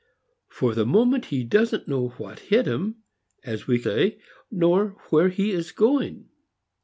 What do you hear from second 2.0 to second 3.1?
what hit him,